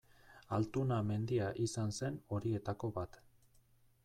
Altuna 0.57 0.97
mendia 1.11 1.51
izan 1.67 1.95
zen 2.01 2.19
horietako 2.39 2.95
bat. 3.01 3.25